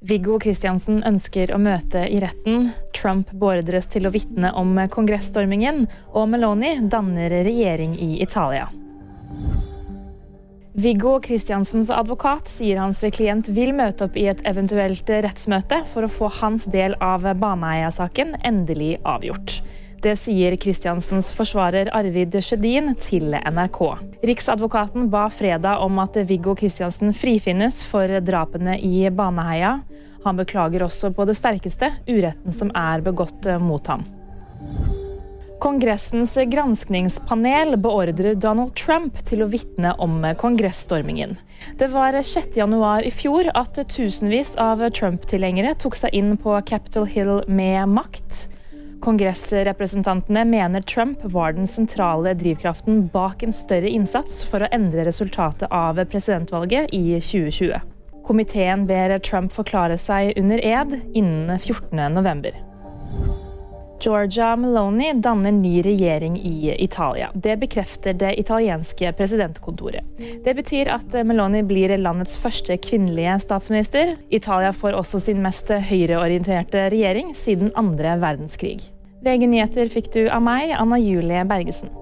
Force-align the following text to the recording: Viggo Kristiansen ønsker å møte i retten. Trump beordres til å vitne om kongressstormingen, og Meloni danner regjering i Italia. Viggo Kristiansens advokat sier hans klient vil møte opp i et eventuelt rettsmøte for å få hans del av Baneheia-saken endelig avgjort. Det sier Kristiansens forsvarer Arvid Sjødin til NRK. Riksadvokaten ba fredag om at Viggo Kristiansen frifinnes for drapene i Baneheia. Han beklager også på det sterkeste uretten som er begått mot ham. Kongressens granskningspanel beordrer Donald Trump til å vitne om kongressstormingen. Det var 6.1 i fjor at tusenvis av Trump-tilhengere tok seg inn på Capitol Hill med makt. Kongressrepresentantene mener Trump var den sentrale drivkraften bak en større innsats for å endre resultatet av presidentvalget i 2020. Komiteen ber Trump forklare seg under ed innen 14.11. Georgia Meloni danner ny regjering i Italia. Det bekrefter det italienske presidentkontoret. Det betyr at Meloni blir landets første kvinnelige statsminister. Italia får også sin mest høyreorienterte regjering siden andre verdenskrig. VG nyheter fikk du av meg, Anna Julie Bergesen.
Viggo 0.00 0.38
Kristiansen 0.40 1.02
ønsker 1.04 1.50
å 1.52 1.58
møte 1.60 2.06
i 2.08 2.22
retten. 2.22 2.70
Trump 2.96 3.34
beordres 3.36 3.84
til 3.92 4.08
å 4.08 4.12
vitne 4.14 4.48
om 4.56 4.78
kongressstormingen, 4.88 5.82
og 6.16 6.30
Meloni 6.32 6.78
danner 6.88 7.34
regjering 7.44 7.98
i 8.00 8.14
Italia. 8.24 8.70
Viggo 10.80 11.18
Kristiansens 11.20 11.90
advokat 11.92 12.48
sier 12.48 12.80
hans 12.80 13.02
klient 13.12 13.50
vil 13.52 13.74
møte 13.76 14.06
opp 14.06 14.16
i 14.16 14.24
et 14.32 14.40
eventuelt 14.48 15.10
rettsmøte 15.10 15.82
for 15.92 16.06
å 16.06 16.12
få 16.14 16.30
hans 16.40 16.64
del 16.72 16.96
av 17.04 17.26
Baneheia-saken 17.42 18.38
endelig 18.40 18.94
avgjort. 19.04 19.58
Det 20.00 20.14
sier 20.16 20.54
Kristiansens 20.56 21.28
forsvarer 21.36 21.90
Arvid 21.92 22.32
Sjødin 22.40 22.94
til 23.04 23.34
NRK. 23.36 23.80
Riksadvokaten 24.24 25.10
ba 25.12 25.26
fredag 25.28 25.82
om 25.84 25.98
at 26.00 26.14
Viggo 26.24 26.54
Kristiansen 26.56 27.12
frifinnes 27.12 27.82
for 27.84 28.08
drapene 28.24 28.78
i 28.80 29.10
Baneheia. 29.12 29.74
Han 30.24 30.38
beklager 30.40 30.86
også 30.86 31.10
på 31.12 31.26
det 31.28 31.34
sterkeste 31.36 31.90
uretten 32.08 32.56
som 32.56 32.72
er 32.72 33.04
begått 33.04 33.44
mot 33.60 33.92
ham. 33.92 34.06
Kongressens 35.60 36.38
granskningspanel 36.48 37.76
beordrer 37.76 38.38
Donald 38.40 38.72
Trump 38.80 39.18
til 39.28 39.44
å 39.44 39.50
vitne 39.52 39.92
om 40.00 40.22
kongressstormingen. 40.40 41.36
Det 41.76 41.90
var 41.92 42.16
6.1 42.16 43.04
i 43.04 43.12
fjor 43.12 43.50
at 43.52 43.76
tusenvis 43.92 44.54
av 44.56 44.80
Trump-tilhengere 44.96 45.74
tok 45.76 46.00
seg 46.00 46.16
inn 46.16 46.38
på 46.40 46.56
Capitol 46.64 47.04
Hill 47.12 47.34
med 47.52 47.92
makt. 47.92 48.46
Kongressrepresentantene 49.00 50.44
mener 50.44 50.80
Trump 50.80 51.18
var 51.22 51.52
den 51.52 51.66
sentrale 51.66 52.34
drivkraften 52.34 53.06
bak 53.08 53.42
en 53.42 53.52
større 53.52 53.88
innsats 53.88 54.44
for 54.44 54.60
å 54.60 54.68
endre 54.76 55.06
resultatet 55.08 55.72
av 55.72 56.02
presidentvalget 56.12 56.92
i 56.92 57.16
2020. 57.16 57.80
Komiteen 58.26 58.84
ber 58.86 59.16
Trump 59.24 59.52
forklare 59.56 59.96
seg 59.98 60.34
under 60.36 60.60
ed 60.60 60.98
innen 61.16 61.56
14.11. 61.56 62.66
Georgia 64.00 64.56
Meloni 64.56 65.12
danner 65.12 65.52
ny 65.52 65.82
regjering 65.82 66.38
i 66.40 66.74
Italia. 66.84 67.30
Det 67.34 67.56
bekrefter 67.56 68.12
det 68.12 68.38
italienske 68.40 69.12
presidentkontoret. 69.12 70.04
Det 70.44 70.54
betyr 70.56 70.88
at 70.94 71.16
Meloni 71.26 71.60
blir 71.68 71.92
landets 72.00 72.40
første 72.40 72.78
kvinnelige 72.80 73.36
statsminister. 73.44 74.14
Italia 74.30 74.72
får 74.72 74.96
også 74.96 75.20
sin 75.26 75.42
mest 75.44 75.68
høyreorienterte 75.90 76.88
regjering 76.94 77.34
siden 77.36 77.74
andre 77.76 78.16
verdenskrig. 78.22 78.88
VG 79.20 79.50
nyheter 79.52 79.90
fikk 79.92 80.12
du 80.14 80.22
av 80.32 80.40
meg, 80.40 80.70
Anna 80.72 80.96
Julie 80.96 81.44
Bergesen. 81.44 81.99